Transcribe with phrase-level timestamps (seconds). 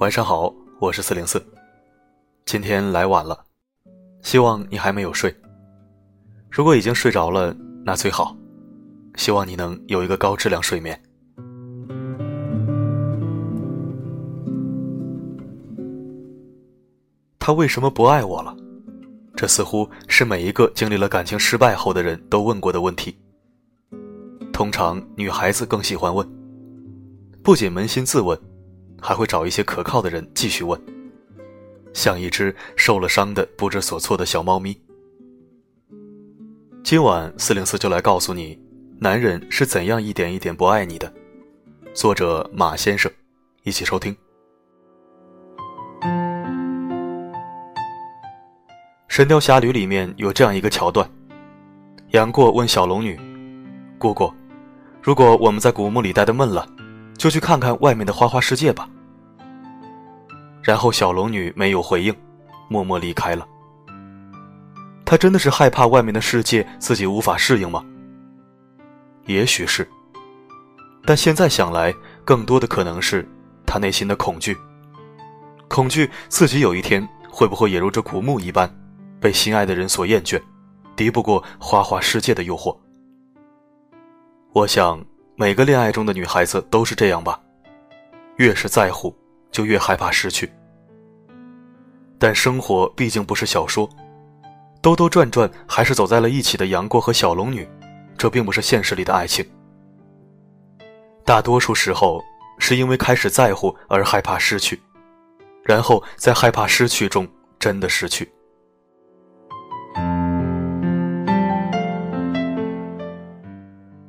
[0.00, 1.44] 晚上好，我是四零四。
[2.46, 3.38] 今天来晚了，
[4.22, 5.30] 希望你还没有睡。
[6.50, 7.54] 如果已经睡着了，
[7.84, 8.34] 那最好。
[9.16, 10.98] 希望你能有一个高质量睡眠。
[17.38, 18.56] 他为什么不爱我了？
[19.36, 23.14] 这似乎是每一个经历了感情失败后的人都问过的问题。
[24.50, 26.26] 通常女孩子更喜欢问，
[27.42, 28.40] 不仅扪心自问，
[29.00, 30.80] 还会找一些可靠的人继续问，
[31.92, 34.78] 像一只受了伤的不知所措的小猫咪。
[36.82, 38.58] 今晚四零四就来告诉你，
[38.98, 41.12] 男人是怎样一点一点不爱你的。
[41.92, 43.10] 作者马先生，
[43.64, 44.14] 一起收听。
[49.08, 51.10] 《神雕侠侣》里面有这样一个桥段：
[52.10, 53.18] 杨过问小龙女
[53.98, 54.32] ：“姑姑，
[55.02, 56.66] 如果我们在古墓里待的闷了，
[57.18, 58.88] 就去看看外面的花花世界吧。”
[60.62, 62.14] 然后小龙女没有回应，
[62.68, 63.46] 默默离开了。
[65.04, 67.84] 她真的是害怕外面的世界自己无法适应吗？
[69.26, 69.88] 也许是，
[71.04, 71.94] 但现在想来，
[72.24, 73.28] 更多的可能是
[73.66, 74.56] 她内心的恐惧，
[75.68, 78.68] 恐惧自己有一天会不会也如这古墓一般。
[79.20, 80.40] 被心爱的人所厌倦，
[80.96, 82.74] 敌不过花花世界的诱惑。
[84.54, 84.98] 我想，
[85.36, 87.38] 每个恋爱中的女孩子都是这样吧，
[88.36, 89.14] 越是在乎，
[89.50, 90.50] 就越害怕失去。
[92.18, 93.88] 但生活毕竟不是小说，
[94.82, 97.66] 兜兜转转还是走在了一起的杨过和小龙女，
[98.18, 99.44] 这并不是现实里的爱情。
[101.24, 102.22] 大多数时候，
[102.58, 104.80] 是因为开始在乎而害怕失去，
[105.64, 107.26] 然后在害怕失去中
[107.58, 108.30] 真的失去。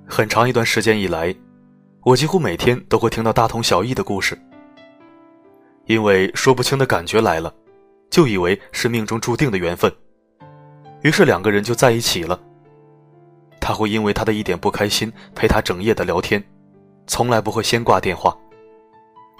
[0.07, 1.33] 很长一段时间以来，
[2.03, 4.37] 我几乎每天都会听到大同小异的故事。
[5.91, 7.53] 因为说不清的感觉来了，
[8.09, 9.91] 就以为是命中注定的缘分，
[11.01, 12.39] 于是两个人就在一起了。
[13.59, 16.41] 他会因为他的一点不开心陪他整夜的聊天，
[17.07, 18.33] 从来不会先挂电话。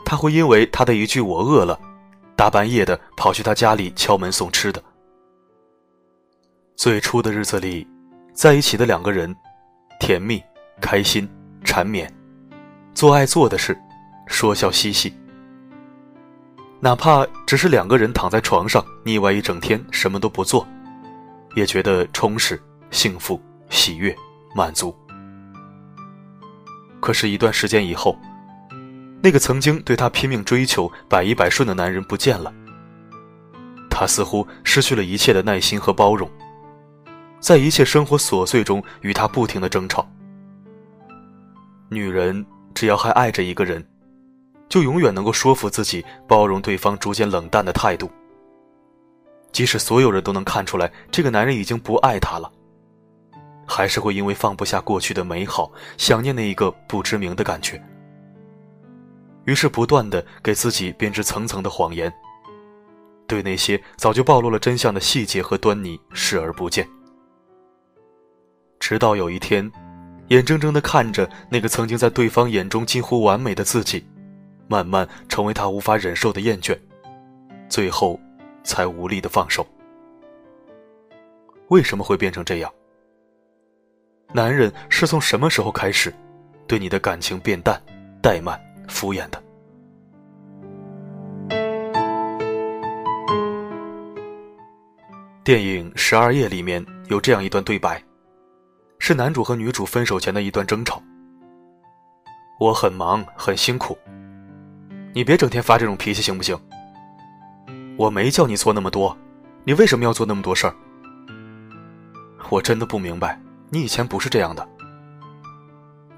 [0.04, 1.80] 他会因为他的一句“我饿了”，
[2.36, 4.84] 大半夜的跑去他家里敲门送吃的。
[6.76, 7.88] 最初的日子里，
[8.34, 9.34] 在一起的两个人，
[10.00, 10.44] 甜蜜。
[10.82, 11.30] 开心、
[11.64, 12.12] 缠绵，
[12.96, 13.78] 做爱做的事，
[14.26, 15.14] 说笑嬉戏。
[16.84, 20.68] 哪怕只是两个人躺在床上腻歪一整天，什么都不做，
[21.56, 22.60] 也觉得充实、
[22.90, 24.16] 幸福、喜悦、
[24.56, 24.96] 满足。
[27.00, 28.18] 可是，一段时间以后，
[29.22, 32.52] 那个曾经对他拼命追求、百依百顺的男人不见了。
[33.88, 36.28] 他似乎失去了一切的耐心和包容，
[37.40, 40.10] 在一切生活琐碎中与他不停的争吵。
[41.90, 42.44] 女人
[42.74, 43.86] 只要还爱着一个人，
[44.72, 48.10] 就永远能够说服自己包容对方逐渐冷淡的态度。
[49.52, 52.50] 即使所有人都能看出来这个男人已经不爱她了，
[53.68, 57.84] 还是会因为放不下过去的美好，想念那一个不知名的感觉。
[59.44, 62.10] 于是不断的给自己编织层层的谎言，
[63.28, 66.88] 对那些早就暴露了真相的细节和端倪视而不见，
[68.80, 69.70] 直到有一天。
[70.30, 74.06] 眼睁睁地看着那个曾经在对方眼中近乎完美的自己，
[74.68, 76.78] 慢慢成为他无法忍受的厌倦，
[77.70, 78.20] 最后，
[78.64, 79.66] 才无力的放手。
[81.70, 82.72] 为什么会变成这样？
[84.34, 86.14] 男人是从什么时候开始，
[86.68, 87.82] 对你的感情变淡、
[88.22, 89.44] 怠慢、敷衍的？
[95.44, 98.02] 电影《十二夜》里面有这样一段对白。
[99.04, 101.02] 是男主和女主分手前的一段争吵。
[102.60, 103.98] 我很忙，很辛苦，
[105.14, 106.58] 你别整天发这种脾气行不行？
[107.98, 109.16] 我没叫你做那么多，
[109.66, 110.74] 你为什么要做那么多事儿？
[112.50, 113.40] 我真的不明白，
[113.70, 114.68] 你以前不是这样的。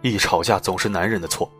[0.01, 1.51] 一吵架总是男人的错。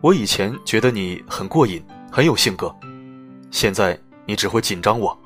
[0.00, 1.80] 我以前觉得你很过瘾，
[2.10, 2.74] 很有性格，
[3.52, 5.16] 现在你只会紧张我。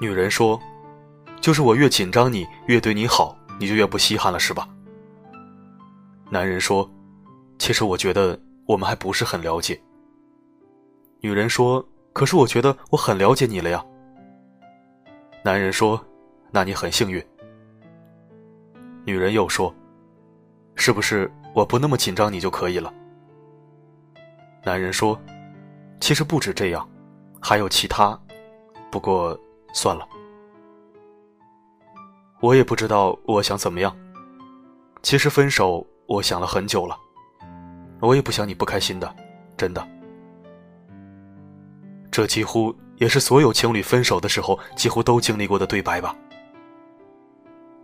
[0.00, 0.60] 女人说
[1.40, 4.68] ：“就是我越紧张，你越对你好，你就越不稀罕了，是吧？”
[6.34, 6.90] 男人说
[7.60, 8.36] ：“其实我觉得
[8.66, 9.80] 我们还不是很了解。”
[11.22, 13.86] 女人说：“可是我觉得我很了解你了呀。”
[15.44, 16.04] 男人说
[16.50, 17.24] ：“那你很幸运。”
[19.06, 19.72] 女人又说
[20.74, 22.92] ：“是不是我不那么紧张你就可以了？”
[24.66, 25.16] 男人说
[26.02, 26.88] ：“其实不止这样，
[27.40, 28.20] 还有其他，
[28.90, 29.38] 不过……”
[29.72, 30.04] 算了，
[32.40, 33.96] 我也不知道我想怎么样。
[35.00, 36.96] 其实分手，我想了很久了，
[38.00, 39.16] 我也不想你不开心的，
[39.56, 39.86] 真的。
[42.10, 46.14] 这几乎也是所有情侣分手的时候几乎都经历过的对白吧。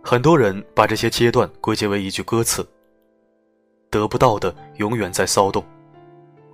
[0.03, 2.67] 很多人把这些阶段归结为一句歌词
[3.91, 5.63] ：“得不到的永远在骚动，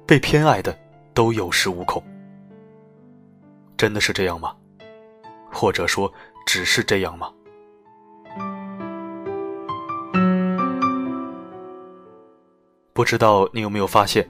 [0.05, 0.77] 被偏爱的
[1.13, 2.03] 都有恃无恐。”
[3.77, 4.55] 真的是这样吗？
[5.51, 6.11] 或者说，
[6.45, 7.31] 只是这样吗？
[12.97, 14.27] 不知道你有没有发现，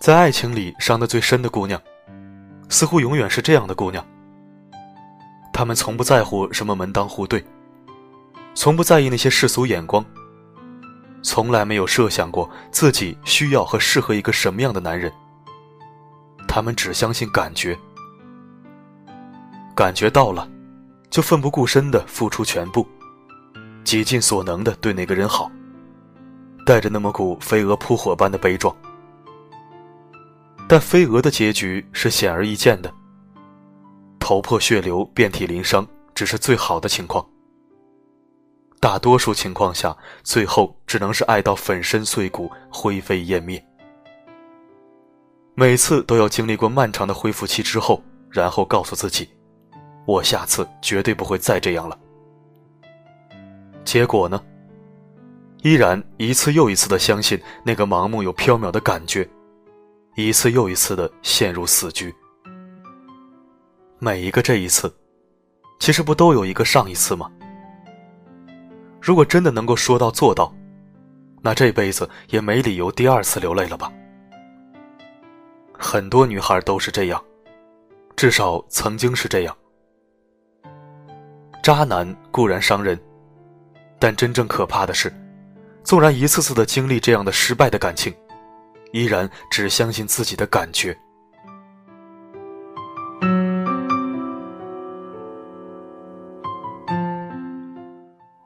[0.00, 1.80] 在爱情里伤得最深的姑娘，
[2.68, 4.04] 似乎永远是这样的姑娘。
[5.52, 7.44] 她们从不在乎什么门当户对，
[8.56, 10.04] 从不在意那些世俗眼光，
[11.22, 15.12] 从来没有设想过自己需要和适合一个什么样的男人。
[16.48, 17.78] 她们只相信感觉，
[19.76, 20.50] 感觉到了，
[21.08, 22.84] 就奋不顾身的付出全部，
[23.84, 25.48] 竭尽所能的对那个人好。
[26.70, 28.72] 带着那么股飞蛾扑火般的悲壮，
[30.68, 32.94] 但飞蛾的结局是显而易见的，
[34.20, 35.84] 头破血流、遍体鳞伤，
[36.14, 37.28] 只是最好的情况。
[38.78, 43.60] 大多数情况下，最后只能是爱到粉身碎骨、灰飞烟灭。
[45.56, 48.00] 每次都要经历过漫长的恢复期之后，
[48.30, 49.28] 然后告诉自己
[50.06, 51.98] ：“我下次绝对不会再这样了。”
[53.84, 54.40] 结果呢？
[55.62, 59.28] 依然一次又一次的相信那个盲目又缥缈的感觉，
[60.16, 62.14] 一次又一次的陷入死局。
[63.98, 64.90] 每一个这一次，
[65.78, 67.30] 其实不都有一个上一次吗？
[69.02, 70.54] 如果真的能够说到做到，
[71.42, 73.92] 那这辈子也没理由第二次流泪了吧？
[75.78, 77.22] 很多女孩都是这样，
[78.16, 79.54] 至少曾经是这样。
[81.62, 82.98] 渣男固然伤人，
[83.98, 85.12] 但真正可怕的是。
[85.82, 88.14] 纵然一次次的经历这样的失败的感情，
[88.92, 90.96] 依然只相信自己的感觉。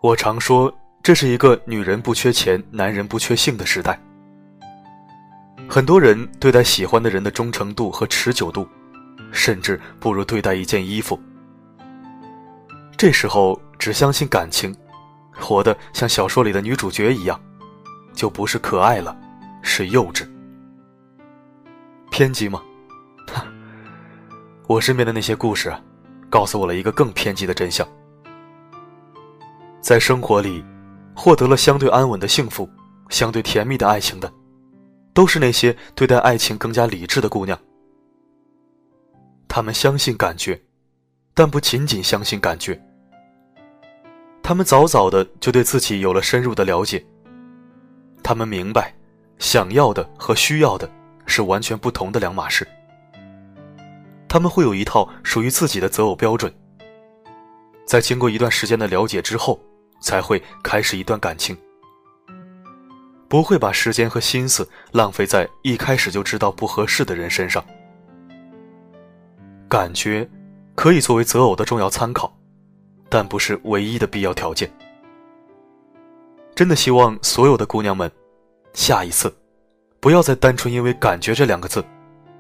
[0.01, 0.73] 我常说，
[1.03, 3.99] 这是一个女人不缺钱、男人不缺性的时代。
[5.67, 8.69] 很多人对待喜欢的人的忠诚度和持久度，
[9.33, 11.19] 甚至不如对待一件衣服。
[12.97, 14.75] 这时候，只相信感情。
[15.39, 17.41] 活得像小说里的女主角一样，
[18.15, 19.17] 就不是可爱了，
[19.63, 20.27] 是幼稚、
[22.11, 22.63] 偏激吗？
[24.67, 25.75] 我身边的那些故事，
[26.31, 27.87] 告诉我了一个更偏激的真相：
[29.81, 30.65] 在生活里，
[31.15, 32.69] 获得了相对安稳的幸福、
[33.11, 34.33] 相对甜蜜的爱情的，
[35.13, 37.59] 都是那些对待爱情更加理智的姑娘。
[39.47, 40.61] 她们相信感觉，
[41.35, 42.81] 但不仅仅相信感觉。
[44.47, 47.03] 他们早早的就对自己有了深入的了解。
[48.23, 48.95] 他们明白，
[49.39, 50.87] 想要的和需要的
[51.25, 52.69] 是完全不同的两码事。
[54.29, 56.53] 他们会有一套属于自己的择偶标准。
[57.87, 59.59] 在经过一段时间的了解之后，
[60.03, 61.57] 才会开始一段感情。
[63.29, 67.65] 不会把时间和心思浪费在一开始就知道不合适的人身上。
[69.71, 70.29] 感觉
[70.75, 72.31] 可以作为择偶的重要参考。
[73.15, 74.69] 但不是唯一的必要条件。
[76.53, 78.11] 真的希望所有的姑娘们，
[78.73, 79.33] 下一次，
[80.01, 81.85] 不要再单纯因为“感觉”这两个字，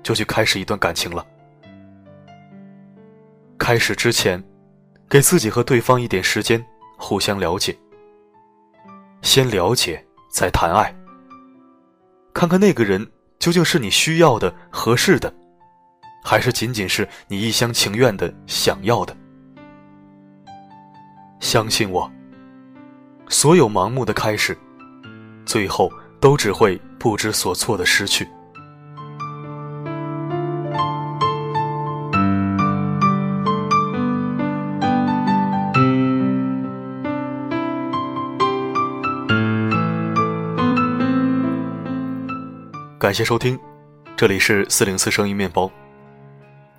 [0.03, 1.25] 就去开始一段感情了。
[3.57, 4.43] 开始之前，
[5.09, 6.61] 给自己和对方一点时间，
[6.99, 7.79] 互相了解。
[9.23, 10.93] 先了解，再谈爱。
[12.33, 15.33] 看看那个人究竟是你需要的、合适的，
[16.25, 19.17] 还是仅仅是你一厢情愿的想要的。
[21.45, 22.11] 相信我，
[23.29, 24.57] 所有盲目的开始，
[25.45, 28.27] 最后都只会不知所措的失去。
[42.99, 43.57] 感谢收听，
[44.17, 45.71] 这里是四零四声音面包。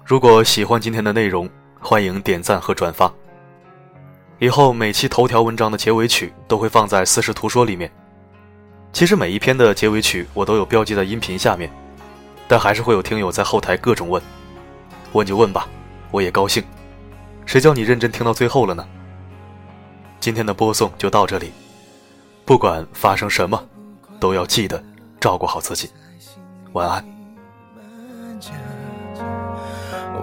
[0.03, 1.48] 如果喜欢今天的内容，
[1.79, 3.13] 欢迎点赞和转发。
[4.39, 7.89] 以后每期头条文章的结尾曲都会放在“四时图说”里面。
[8.91, 11.71] 其实每一篇的结尾曲我都有标记在音频下面，
[12.47, 14.21] 但还是会有听友在后台各种问，
[15.13, 15.67] 问就问吧，
[16.11, 16.61] 我也高兴。
[17.45, 18.85] 谁叫你认真听到最后了呢？
[20.19, 21.53] 今天的播送就到这里，
[22.43, 23.63] 不管发生什么，
[24.19, 24.83] 都要记得
[25.19, 25.89] 照顾好自己。
[26.73, 27.05] 晚安。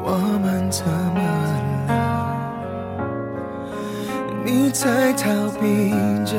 [0.04, 0.10] 我
[0.42, 1.31] 们怎么？
[4.44, 5.28] 你在逃
[5.60, 5.90] 避
[6.24, 6.36] 着，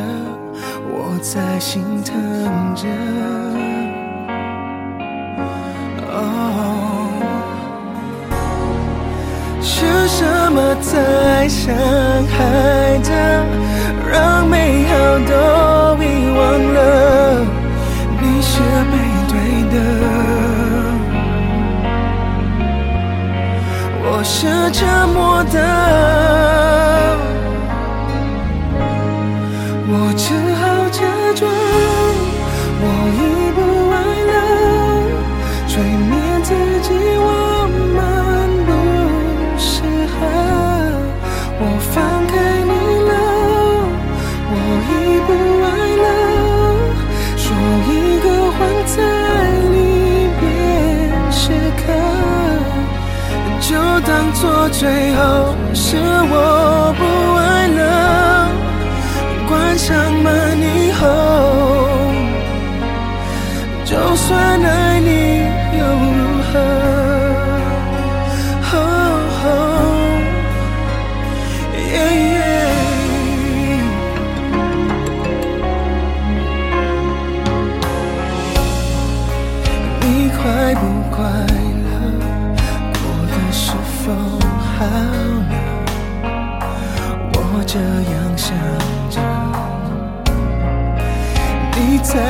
[0.92, 2.14] 我在心疼
[2.76, 2.86] 着。
[6.12, 6.20] 哦，
[9.62, 11.74] 是什么在伤
[12.28, 13.12] 害着，
[14.12, 15.34] 让美好都
[16.04, 16.06] 遗
[16.36, 16.40] 忘
[16.74, 16.78] 了？
[18.20, 18.60] 你是
[18.92, 18.94] 背
[19.30, 19.34] 对
[19.72, 19.76] 的，
[24.04, 26.23] 我是折磨的。
[54.84, 55.96] 最后是
[56.30, 56.53] 我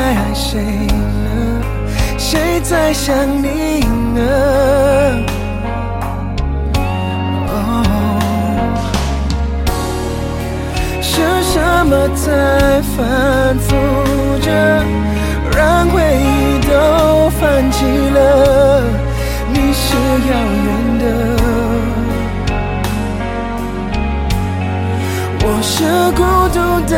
[0.04, 1.62] 在爱谁呢？
[2.18, 3.80] 谁在想你
[4.14, 4.20] 呢？
[7.48, 7.54] 哦。
[11.02, 11.56] 是什
[11.86, 13.70] 么在反复
[14.42, 14.52] 着，
[15.56, 18.84] 让回忆都泛起了？
[19.54, 19.96] 你是
[20.28, 20.32] 遥
[20.66, 20.68] 远
[21.00, 21.06] 的，
[25.46, 25.72] 我是
[26.12, 26.60] 孤独
[26.92, 26.98] 的，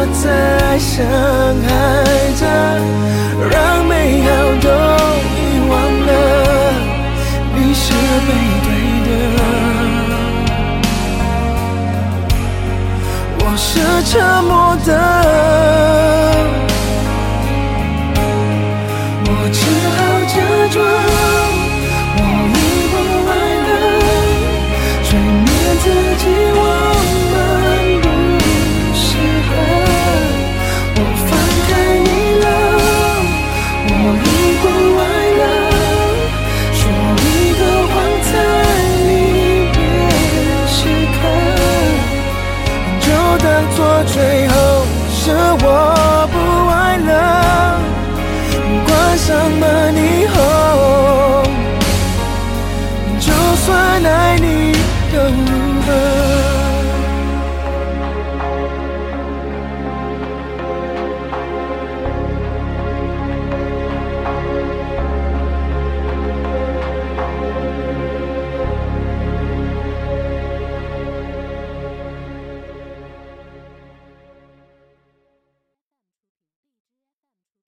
[0.00, 0.94] 我在伤
[1.66, 1.68] 害
[2.38, 2.42] 着，
[3.50, 4.26] 让美好
[4.62, 4.66] 都
[5.34, 5.36] 遗
[5.68, 5.74] 忘
[6.06, 6.10] 了。
[7.56, 7.82] 你是
[8.24, 8.30] 被
[8.62, 8.68] 对
[9.06, 9.10] 的，
[13.40, 13.66] 我是
[14.06, 14.14] 沉
[14.44, 14.54] 默
[14.86, 15.17] 的。